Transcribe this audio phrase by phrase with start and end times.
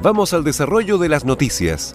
[0.00, 1.92] Vamos al desarrollo de las noticias.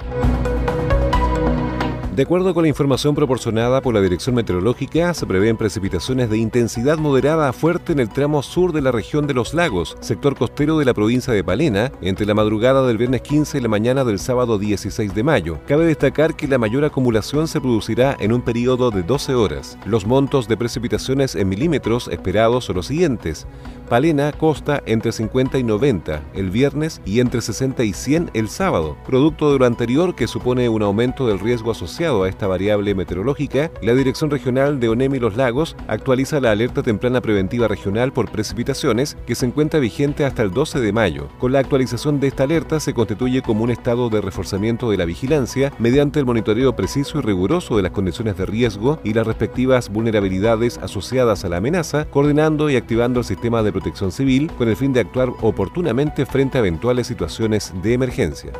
[2.13, 6.99] De acuerdo con la información proporcionada por la Dirección Meteorológica, se prevén precipitaciones de intensidad
[6.99, 10.77] moderada a fuerte en el tramo sur de la región de los lagos, sector costero
[10.77, 14.19] de la provincia de Palena, entre la madrugada del viernes 15 y la mañana del
[14.19, 15.57] sábado 16 de mayo.
[15.65, 19.79] Cabe destacar que la mayor acumulación se producirá en un periodo de 12 horas.
[19.85, 23.47] Los montos de precipitaciones en milímetros esperados son los siguientes.
[23.93, 28.97] Palena costa entre 50 y 90 el viernes y entre 60 y 100 el sábado,
[29.05, 33.69] producto de lo anterior que supone un aumento del riesgo asociado a esta variable meteorológica.
[33.83, 39.15] La Dirección Regional de ONEMI Los Lagos actualiza la alerta temprana preventiva regional por precipitaciones
[39.27, 41.29] que se encuentra vigente hasta el 12 de mayo.
[41.37, 45.05] Con la actualización de esta alerta se constituye como un estado de reforzamiento de la
[45.05, 49.89] vigilancia mediante el monitoreo preciso y riguroso de las condiciones de riesgo y las respectivas
[49.89, 54.75] vulnerabilidades asociadas a la amenaza, coordinando y activando el sistema de protección civil con el
[54.75, 58.51] fin de actuar oportunamente frente a eventuales situaciones de emergencia.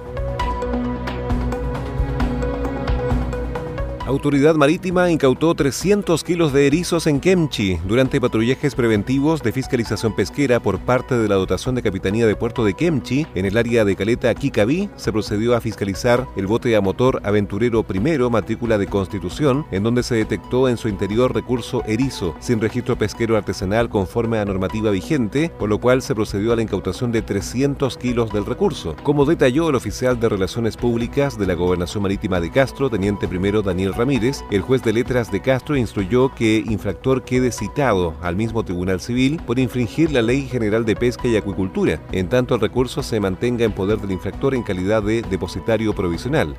[4.06, 10.60] Autoridad Marítima incautó 300 kilos de erizos en Kemchi durante patrullajes preventivos de fiscalización pesquera
[10.60, 13.96] por parte de la dotación de Capitanía de Puerto de Kemchi en el área de
[13.96, 14.90] Caleta Kikabi.
[14.98, 20.04] Se procedió a fiscalizar el bote a motor Aventurero Primero, matrícula de Constitución, en donde
[20.04, 25.50] se detectó en su interior recurso erizo sin registro pesquero artesanal conforme a normativa vigente,
[25.58, 28.98] por lo cual se procedió a la incautación de 300 kilos del recurso.
[29.02, 33.62] Como detalló el oficial de Relaciones Públicas de la Gobernación Marítima de Castro, teniente primero
[33.62, 38.64] Daniel Ramírez, el juez de letras de Castro instruyó que infractor quede citado al mismo
[38.64, 43.04] Tribunal Civil por infringir la Ley General de Pesca y Acuicultura, en tanto el recurso
[43.04, 46.56] se mantenga en poder del infractor en calidad de depositario provisional.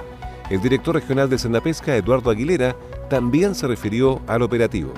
[0.50, 2.76] El director regional de Pesca, Eduardo Aguilera,
[3.08, 4.92] también se refirió al operativo.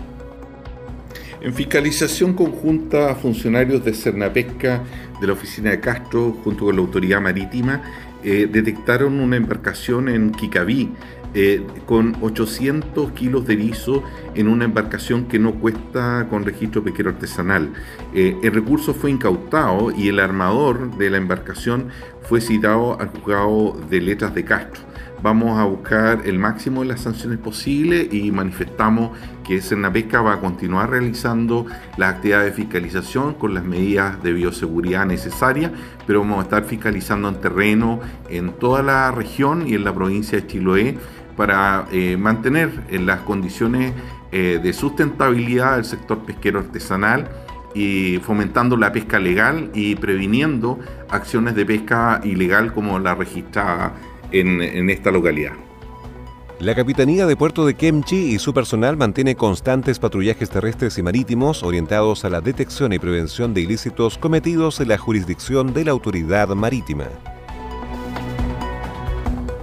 [1.41, 4.83] En fiscalización conjunta a funcionarios de Cernapesca
[5.21, 7.83] de la oficina de Castro junto con la autoridad marítima
[8.25, 10.91] eh, detectaron una embarcación en Kikaví
[11.39, 14.03] eh, con 800 kilos de erizo
[14.35, 17.75] en una embarcación que no cuesta con registro pesquero artesanal.
[18.15, 21.89] Eh, el recurso fue incautado y el armador de la embarcación
[22.23, 24.81] fue citado al juzgado de letras de Castro.
[25.23, 29.11] Vamos a buscar el máximo de las sanciones posibles y manifestamos
[29.45, 31.67] que Cernapesca va a continuar realizando
[31.99, 35.71] las actividades de fiscalización con las medidas de bioseguridad necesarias,
[36.07, 40.41] pero vamos a estar fiscalizando en terreno en toda la región y en la provincia
[40.41, 40.99] de Chiloé
[41.37, 43.93] para eh, mantener en las condiciones
[44.33, 47.29] eh, de sustentabilidad del sector pesquero artesanal
[47.75, 50.79] y fomentando la pesca legal y previniendo
[51.11, 53.93] acciones de pesca ilegal como la registrada
[54.33, 55.53] en, en esta localidad.
[56.59, 61.63] La Capitanía de Puerto de Kemchi y su personal mantiene constantes patrullajes terrestres y marítimos
[61.63, 66.49] orientados a la detección y prevención de ilícitos cometidos en la jurisdicción de la autoridad
[66.49, 67.09] marítima.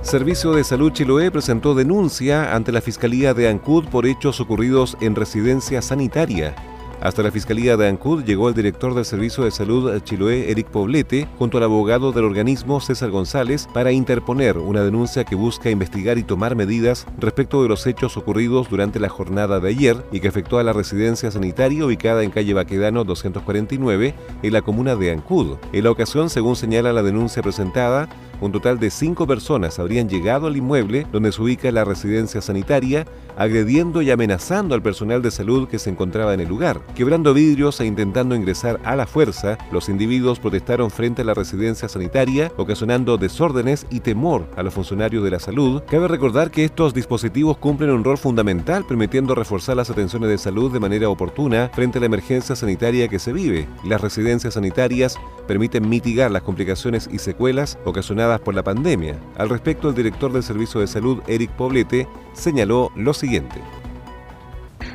[0.04, 5.16] Servicio de Salud Chiloé presentó denuncia ante la Fiscalía de Ancud por hechos ocurridos en
[5.16, 6.73] residencia sanitaria.
[7.04, 11.28] Hasta la Fiscalía de Ancud llegó el director del Servicio de Salud Chiloé, Eric Poblete,
[11.38, 16.24] junto al abogado del organismo César González, para interponer una denuncia que busca investigar y
[16.24, 20.60] tomar medidas respecto de los hechos ocurridos durante la jornada de ayer y que afectó
[20.60, 25.58] a la residencia sanitaria ubicada en calle Baquedano 249 en la comuna de Ancud.
[25.74, 28.08] En la ocasión, según señala la denuncia presentada,
[28.40, 33.06] un total de cinco personas habrían llegado al inmueble donde se ubica la residencia sanitaria,
[33.38, 36.82] agrediendo y amenazando al personal de salud que se encontraba en el lugar.
[36.96, 41.90] Quebrando vidrios e intentando ingresar a la fuerza, los individuos protestaron frente a la residencia
[41.90, 45.82] sanitaria, ocasionando desórdenes y temor a los funcionarios de la salud.
[45.90, 50.72] Cabe recordar que estos dispositivos cumplen un rol fundamental permitiendo reforzar las atenciones de salud
[50.72, 53.68] de manera oportuna frente a la emergencia sanitaria que se vive.
[53.86, 59.20] Las residencias sanitarias permiten mitigar las complicaciones y secuelas ocasionadas por la pandemia.
[59.38, 63.56] Al respecto, el director del Servicio de Salud, Eric Poblete, señaló lo siguiente.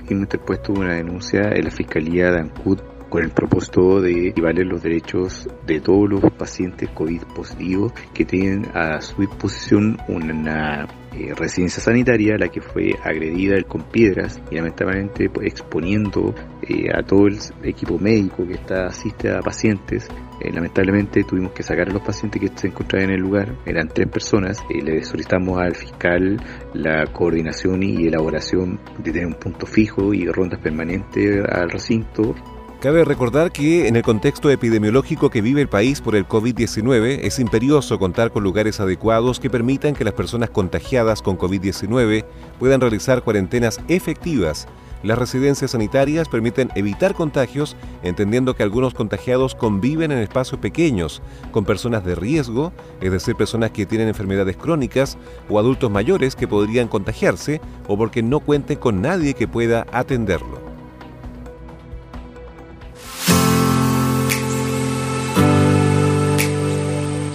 [0.07, 2.79] Hemos interpuesto una denuncia en la Fiscalía de Ancud
[3.09, 8.67] con el propósito de evaluar los derechos de todos los pacientes COVID positivos que tienen
[8.75, 15.31] a su disposición una eh, residencia sanitaria, la que fue agredida con piedras y lamentablemente
[15.31, 20.09] pues, exponiendo eh, a todo el equipo médico que está asiste a pacientes.
[20.41, 23.89] Eh, lamentablemente tuvimos que sacar a los pacientes que se encontraban en el lugar, eran
[23.89, 24.63] tres personas.
[24.69, 26.37] le solicitamos al fiscal
[26.75, 32.35] la coordinación y elaboración de tener un punto fijo y rondas permanentes al recinto
[32.81, 37.41] Cabe recordar que en el contexto epidemiológico que vive el país por el COVID-19 es
[37.41, 42.25] imperioso contar con lugares adecuados que permitan que las personas contagiadas con COVID-19
[42.61, 44.69] puedan realizar cuarentenas efectivas.
[45.03, 51.21] Las residencias sanitarias permiten evitar contagios, entendiendo que algunos contagiados conviven en espacios pequeños,
[51.51, 56.47] con personas de riesgo, es decir, personas que tienen enfermedades crónicas o adultos mayores que
[56.47, 60.68] podrían contagiarse o porque no cuenten con nadie que pueda atenderlo.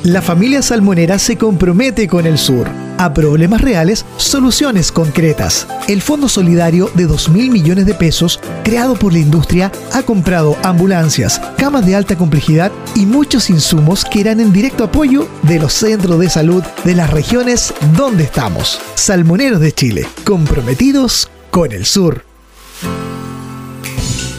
[0.04, 2.68] La familia salmonera se compromete con el sur.
[2.98, 5.66] A problemas reales, soluciones concretas.
[5.88, 10.58] El Fondo Solidario de 2 mil millones de pesos, creado por la industria, ha comprado
[10.62, 15.72] ambulancias, camas de alta complejidad y muchos insumos que irán en directo apoyo de los
[15.72, 18.82] centros de salud de las regiones donde estamos.
[18.96, 22.33] Salmoneros de Chile, comprometidos con el sur.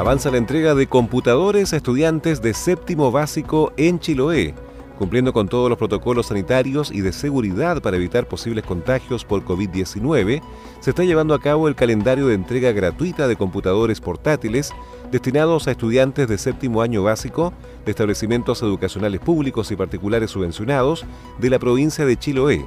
[0.00, 4.54] Avanza la entrega de computadores a estudiantes de séptimo básico en Chiloé,
[4.98, 10.40] cumpliendo con todos los protocolos sanitarios y de seguridad para evitar posibles contagios por COVID-19,
[10.80, 14.72] se está llevando a cabo el calendario de entrega gratuita de computadores portátiles
[15.12, 17.52] destinados a estudiantes de séptimo año básico
[17.84, 21.04] de establecimientos educacionales públicos y particulares subvencionados
[21.38, 22.64] de la provincia de Chiloé.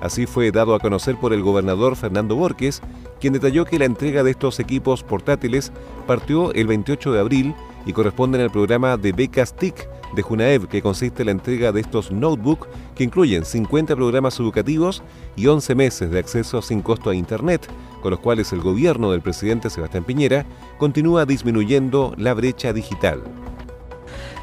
[0.00, 2.82] Así fue dado a conocer por el gobernador Fernando Borges,
[3.20, 5.72] quien detalló que la entrega de estos equipos portátiles
[6.06, 7.54] partió el 28 de abril
[7.86, 11.80] y corresponden al programa de becas TIC de Junaev, que consiste en la entrega de
[11.80, 15.02] estos notebooks que incluyen 50 programas educativos
[15.36, 17.66] y 11 meses de acceso sin costo a Internet,
[18.02, 20.46] con los cuales el gobierno del presidente Sebastián Piñera
[20.78, 23.22] continúa disminuyendo la brecha digital.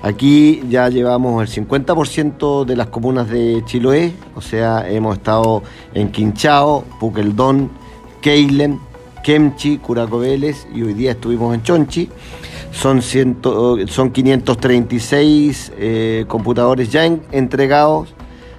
[0.03, 5.63] Aquí ya llevamos el 50% de las comunas de Chiloé, o sea, hemos estado
[5.93, 7.71] en Quinchao, Puqueldón,
[8.21, 8.81] Keilen,
[9.23, 12.09] Kemchi, Curacobeles y hoy día estuvimos en Chonchi.
[12.73, 18.13] Son, son 536 eh, computadores ya entregados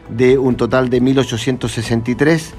[0.08, 2.54] de un total de 1863.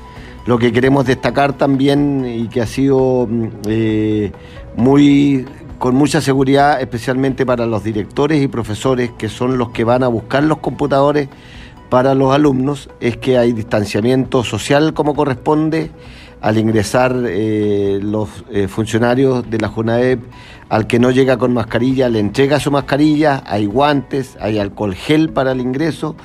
[0.45, 4.31] Lo que queremos destacar también y que ha sido mm, eh,
[4.75, 5.47] muy
[5.77, 10.07] con mucha seguridad, especialmente para los directores y profesores que son los que van a
[10.07, 11.29] buscar los computadores
[11.89, 15.91] para los alumnos, es que hay distanciamiento social como corresponde
[16.41, 20.19] al ingresar eh, los eh, funcionarios de la JUNAEP,
[20.69, 25.29] al que no llega con mascarilla, le entrega su mascarilla, hay guantes, hay alcohol gel
[25.29, 26.15] para el ingreso.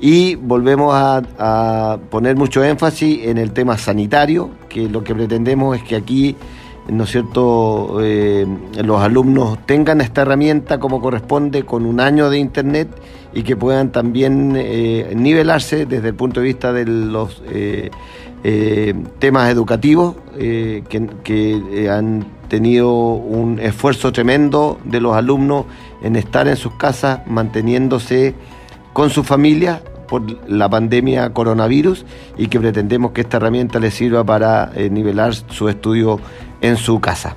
[0.00, 5.76] Y volvemos a, a poner mucho énfasis en el tema sanitario, que lo que pretendemos
[5.76, 6.36] es que aquí
[6.90, 8.46] ¿no cierto?, eh,
[8.82, 12.88] los alumnos tengan esta herramienta como corresponde con un año de Internet
[13.32, 17.90] y que puedan también eh, nivelarse desde el punto de vista de los eh,
[19.18, 20.82] temas educativos que,
[21.22, 25.66] que han tenido un esfuerzo tremendo de los alumnos
[26.02, 28.34] en estar en sus casas manteniéndose
[28.94, 32.06] con su familia por la pandemia coronavirus
[32.38, 36.18] y que pretendemos que esta herramienta les sirva para nivelar su estudio
[36.60, 37.36] en su casa.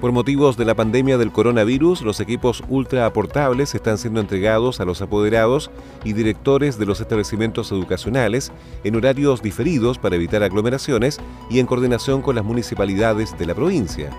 [0.00, 4.84] Por motivos de la pandemia del coronavirus, los equipos ultra aportables están siendo entregados a
[4.84, 5.72] los apoderados
[6.04, 8.52] y directores de los establecimientos educacionales
[8.84, 11.18] en horarios diferidos para evitar aglomeraciones
[11.50, 14.10] y en coordinación con las municipalidades de la provincia.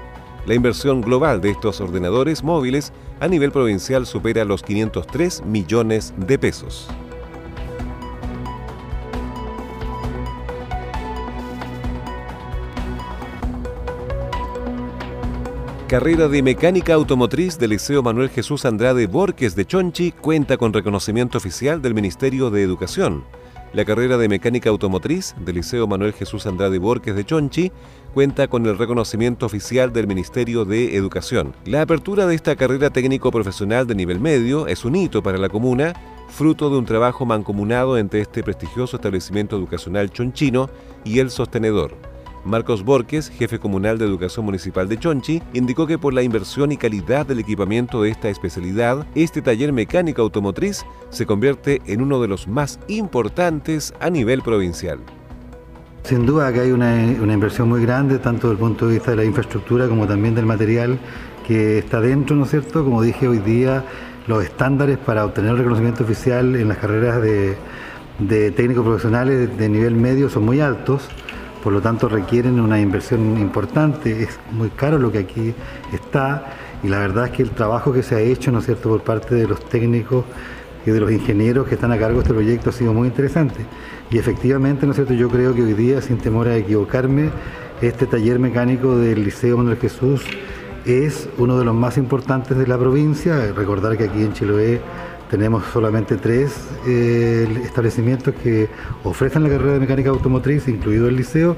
[0.46, 6.38] La inversión global de estos ordenadores móviles a nivel provincial supera los 503 millones de
[6.38, 6.90] pesos.
[15.90, 21.40] Carrera de Mecánica Automotriz del Liceo Manuel Jesús Andrade Borges de Chonchi cuenta con reconocimiento
[21.40, 23.24] oficial del Ministerio de Educación.
[23.74, 27.72] La carrera de Mecánica Automotriz del Liceo Manuel Jesús Andrade Borges de Chonchi
[28.14, 31.56] cuenta con el reconocimiento oficial del Ministerio de Educación.
[31.66, 35.50] La apertura de esta carrera técnico profesional de nivel medio es un hito para la
[35.50, 35.94] comuna,
[36.28, 40.70] fruto de un trabajo mancomunado entre este prestigioso establecimiento educacional chonchino
[41.04, 42.09] y el sostenedor.
[42.46, 46.78] Marcos Borges, jefe comunal de Educación Municipal de Chonchi, indicó que por la inversión y
[46.78, 52.28] calidad del equipamiento de esta especialidad, este taller mecánico automotriz se convierte en uno de
[52.28, 55.00] los más importantes a nivel provincial.
[56.04, 59.18] Sin duda que hay una, inversión muy grande, tanto desde el punto de vista de
[59.18, 60.98] la infraestructura como también del material
[61.46, 62.84] que está dentro, ¿no es cierto?
[62.84, 63.84] Como dije hoy día,
[64.28, 67.58] los estándares para obtener el reconocimiento oficial en las carreras de,
[68.20, 71.10] de técnicos profesionales de nivel medio son muy altos
[71.64, 75.54] por lo tanto requieren una inversión importante, es muy caro lo que aquí
[75.94, 78.90] está y la verdad es que el trabajo que se ha hecho, ¿no es cierto?,
[78.90, 80.24] por parte de los técnicos
[80.86, 83.66] y de los ingenieros que están a cargo de este proyecto ha sido muy interesante.
[84.10, 87.30] Y efectivamente, ¿no es cierto?, yo creo que hoy día, sin temor a equivocarme,
[87.82, 90.24] este taller mecánico del Liceo Manuel Jesús
[90.86, 93.52] es uno de los más importantes de la provincia.
[93.54, 94.82] Recordar que aquí en Chiloé
[95.30, 96.56] tenemos solamente tres
[96.88, 98.68] eh, establecimientos que
[99.04, 101.56] ofrecen la carrera de mecánica automotriz, incluido el liceo,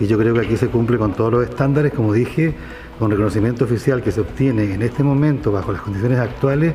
[0.00, 2.54] y yo creo que aquí se cumple con todos los estándares, como dije,
[2.98, 6.74] con reconocimiento oficial que se obtiene en este momento bajo las condiciones actuales,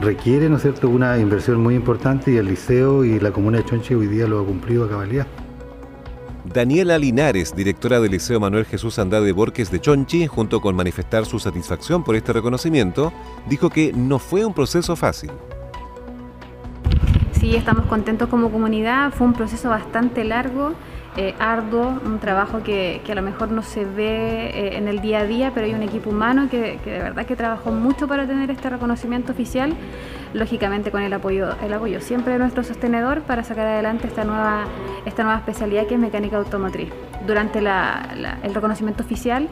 [0.00, 3.64] requiere, ¿no es cierto?, una inversión muy importante y el liceo y la comuna de
[3.64, 5.26] Chonchi hoy día lo ha cumplido a cabalidad.
[6.52, 11.38] Daniela Linares, directora del Liceo Manuel Jesús Andrade Borges de Chonchi, junto con manifestar su
[11.38, 13.12] satisfacción por este reconocimiento,
[13.48, 15.30] dijo que no fue un proceso fácil
[17.48, 19.10] sí estamos contentos como comunidad.
[19.12, 20.74] Fue un proceso bastante largo,
[21.16, 25.20] eh, arduo, un trabajo que, a lo mejor no se ve eh, en el día
[25.20, 28.50] a día, pero hay un equipo humano que, de verdad que trabajó mucho para tener
[28.50, 29.74] este reconocimiento oficial,
[30.34, 34.64] lógicamente con el apoyo, el apoyo siempre de nuestro sostenedor para sacar adelante esta nueva,
[35.06, 36.90] esta nueva especialidad que es mecánica automotriz.
[37.26, 39.48] Durante el reconocimiento oficial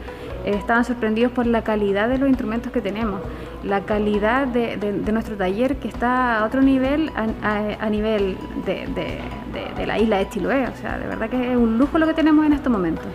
[0.55, 3.21] estaban sorprendidos por la calidad de los instrumentos que tenemos,
[3.63, 4.77] la calidad de,
[5.11, 10.67] nuestro taller que está a otro nivel, a, nivel de, la isla de Chiloé.
[10.67, 13.05] O sea, de verdad que es un lujo lo que tenemos en estos momentos.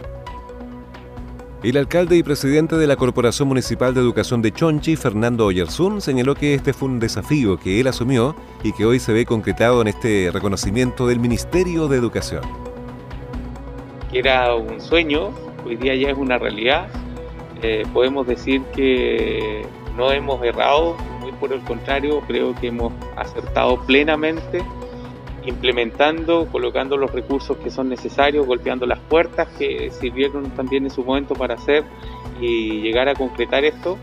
[1.62, 6.34] El alcalde y presidente de la Corporación Municipal de Educación de Chonchi, Fernando Oyerzún, señaló
[6.34, 8.34] que este fue un desafío que él asumió
[8.64, 12.42] y que hoy se ve concretado en este reconocimiento del Ministerio de Educación.
[14.12, 15.30] Era un sueño,
[15.64, 16.88] hoy día ya es una realidad
[17.62, 19.64] eh, podemos decir que
[19.96, 24.62] no hemos errado, muy por el contrario, creo que hemos acertado plenamente
[25.44, 31.04] implementando, colocando los recursos que son necesarios, golpeando las puertas que sirvieron también en su
[31.04, 31.84] momento para hacer
[32.40, 33.98] y llegar a concretar esto.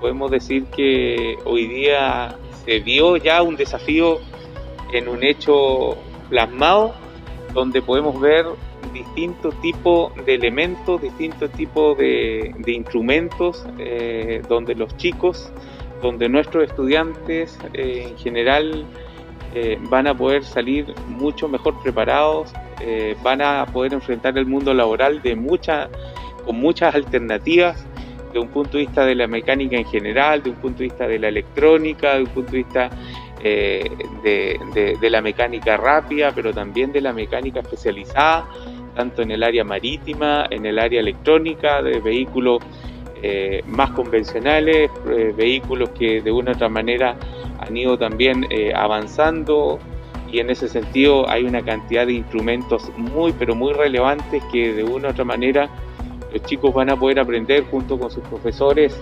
[0.00, 4.18] Podemos decir que hoy día se vio ya un desafío
[4.92, 5.96] en un hecho
[6.28, 6.94] plasmado
[7.52, 8.46] donde podemos ver
[8.94, 15.52] distintos tipos de elementos, distintos tipos de, instrumentos, eh, donde los chicos,
[16.00, 18.86] donde nuestros estudiantes eh, en general
[19.54, 22.52] eh, van a poder salir mucho mejor preparados,
[23.22, 25.34] van a poder enfrentar el mundo laboral de
[26.44, 27.86] con muchas alternativas
[28.32, 31.06] de un punto de vista de la mecánica en general, de un punto de vista
[31.06, 32.90] de la electrónica, de un punto de vista
[34.22, 38.46] de, la mecánica rápida, pero también de la mecánica especializada,
[38.94, 42.62] tanto en el área marítima, en el área electrónica, de vehículos
[43.22, 47.16] eh, más convencionales, eh, vehículos que de una u otra manera
[47.58, 49.78] han ido también eh, avanzando.
[50.30, 54.84] Y en ese sentido hay una cantidad de instrumentos muy pero muy relevantes que de
[54.84, 55.70] una u otra manera
[56.32, 59.00] los chicos van a poder aprender junto con sus profesores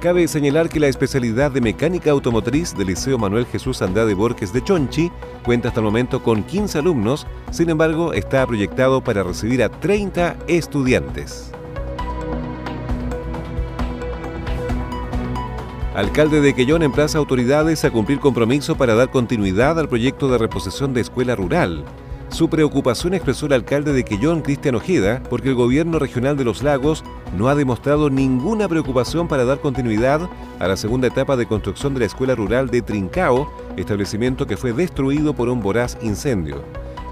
[0.00, 4.62] Cabe señalar que la especialidad de mecánica automotriz del Liceo Manuel Jesús Andrade Borges de
[4.62, 5.10] Chonchi
[5.42, 10.36] cuenta hasta el momento con 15 alumnos, sin embargo está proyectado para recibir a 30
[10.48, 11.50] estudiantes.
[15.94, 20.92] Alcalde de Quellón emplaza autoridades a cumplir compromiso para dar continuidad al proyecto de reposición
[20.92, 21.86] de escuela rural.
[22.28, 26.62] Su preocupación expresó el alcalde de Quellón, Cristian Ojeda, porque el gobierno regional de los
[26.62, 27.02] lagos
[27.34, 30.28] no ha demostrado ninguna preocupación para dar continuidad
[30.58, 34.72] a la segunda etapa de construcción de la escuela rural de Trincao, establecimiento que fue
[34.72, 36.62] destruido por un voraz incendio.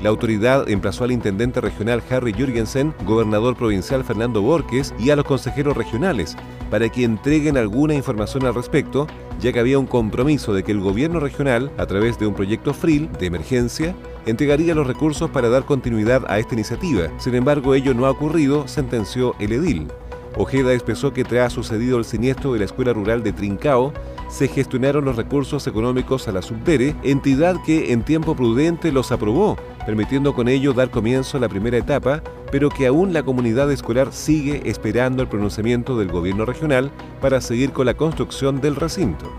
[0.05, 5.25] La autoridad emplazó al intendente regional Harry Jürgensen, gobernador provincial Fernando Borges y a los
[5.25, 6.37] consejeros regionales
[6.71, 9.07] para que entreguen alguna información al respecto,
[9.41, 12.75] ya que había un compromiso de que el gobierno regional, a través de un proyecto
[12.75, 13.95] FRIL de emergencia,
[14.27, 17.09] entregaría los recursos para dar continuidad a esta iniciativa.
[17.19, 19.89] Sin embargo, ello no ha ocurrido, sentenció el edil.
[20.37, 23.93] Ojeda expresó que tras sucedido el siniestro de la Escuela Rural de Trincao,
[24.29, 29.57] se gestionaron los recursos económicos a la Subdere, entidad que en tiempo prudente los aprobó,
[29.87, 34.13] permitiendo con ello dar comienzo a la primera etapa, pero que aún la comunidad escolar
[34.13, 39.31] sigue esperando el pronunciamiento del gobierno regional para seguir con la construcción del recinto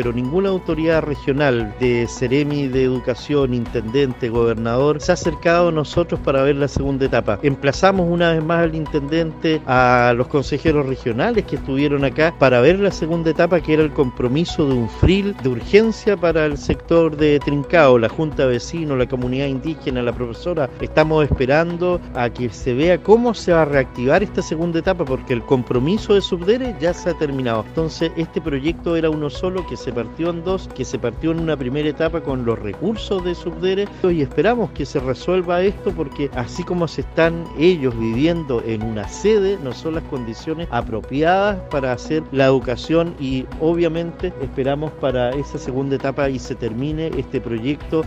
[0.00, 6.18] pero ninguna autoridad regional de Ceremi de Educación, Intendente, Gobernador, se ha acercado a nosotros
[6.20, 7.38] para ver la segunda etapa.
[7.42, 12.78] Emplazamos una vez más al Intendente, a los consejeros regionales que estuvieron acá para ver
[12.78, 17.14] la segunda etapa, que era el compromiso de un FRIL de urgencia para el sector
[17.14, 20.70] de Trincao, la Junta de Vecinos, la comunidad indígena, la profesora.
[20.80, 25.34] Estamos esperando a que se vea cómo se va a reactivar esta segunda etapa, porque
[25.34, 27.66] el compromiso de Subdere ya se ha terminado.
[27.68, 31.40] Entonces, este proyecto era uno solo que se partió en dos, que se partió en
[31.40, 36.30] una primera etapa con los recursos de Subdere y esperamos que se resuelva esto porque
[36.34, 41.92] así como se están ellos viviendo en una sede, no son las condiciones apropiadas para
[41.92, 48.04] hacer la educación y obviamente esperamos para esa segunda etapa y se termine este proyecto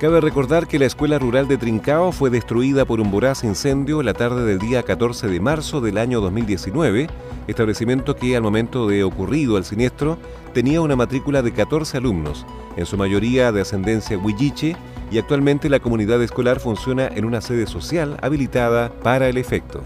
[0.00, 4.12] Cabe recordar que la escuela rural de Trincao fue destruida por un voraz incendio la
[4.12, 7.06] tarde del día 14 de marzo del año 2019,
[7.46, 10.18] establecimiento que al momento de ocurrido el siniestro
[10.52, 12.44] tenía una matrícula de 14 alumnos,
[12.76, 14.76] en su mayoría de ascendencia huilliche,
[15.12, 19.84] y actualmente la comunidad escolar funciona en una sede social habilitada para el efecto.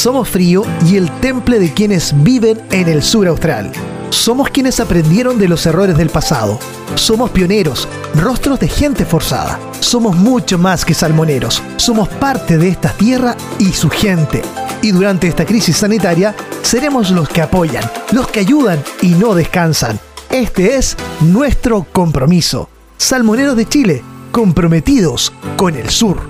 [0.00, 3.70] Somos Frío y el temple de quienes viven en el sur austral.
[4.08, 6.58] Somos quienes aprendieron de los errores del pasado.
[6.94, 9.60] Somos pioneros, rostros de gente forzada.
[9.80, 11.62] Somos mucho más que salmoneros.
[11.76, 14.40] Somos parte de esta tierra y su gente.
[14.80, 20.00] Y durante esta crisis sanitaria, seremos los que apoyan, los que ayudan y no descansan.
[20.30, 22.70] Este es nuestro compromiso.
[22.96, 24.02] Salmoneros de Chile,
[24.32, 26.29] comprometidos con el sur.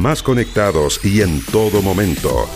[0.00, 2.48] Más conectados y en todo momento.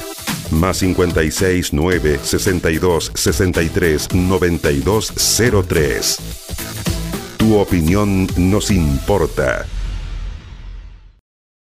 [0.50, 5.12] Más 56 9 62 63 92
[5.68, 6.18] 03.
[7.37, 9.66] Tu opinión nos importa.